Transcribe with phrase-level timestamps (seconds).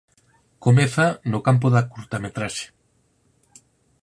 [0.65, 2.67] Comeza no campo da curtametraxe.